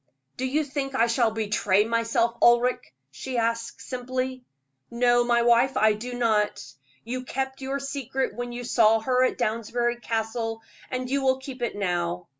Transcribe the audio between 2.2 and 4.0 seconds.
Ulric?" she asked,